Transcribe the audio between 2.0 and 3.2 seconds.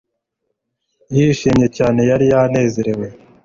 yari yanezerewe